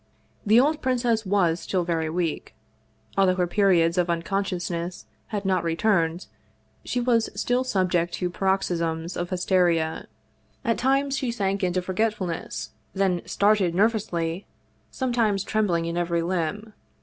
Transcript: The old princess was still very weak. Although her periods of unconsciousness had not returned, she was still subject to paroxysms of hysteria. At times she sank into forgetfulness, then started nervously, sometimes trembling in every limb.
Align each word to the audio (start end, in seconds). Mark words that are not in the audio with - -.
The 0.47 0.59
old 0.59 0.81
princess 0.81 1.27
was 1.27 1.59
still 1.59 1.83
very 1.83 2.09
weak. 2.09 2.55
Although 3.19 3.35
her 3.35 3.45
periods 3.45 3.99
of 3.99 4.09
unconsciousness 4.09 5.05
had 5.27 5.45
not 5.45 5.63
returned, 5.63 6.25
she 6.83 6.99
was 6.99 7.29
still 7.39 7.63
subject 7.63 8.15
to 8.15 8.31
paroxysms 8.31 9.15
of 9.15 9.29
hysteria. 9.29 10.07
At 10.65 10.79
times 10.79 11.19
she 11.19 11.29
sank 11.29 11.63
into 11.63 11.83
forgetfulness, 11.83 12.71
then 12.95 13.21
started 13.27 13.75
nervously, 13.75 14.47
sometimes 14.89 15.43
trembling 15.43 15.85
in 15.85 15.97
every 15.97 16.23
limb. 16.23 16.73